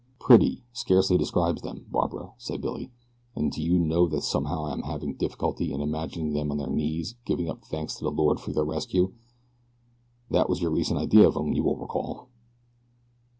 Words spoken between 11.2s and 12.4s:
of 'em, you will recall."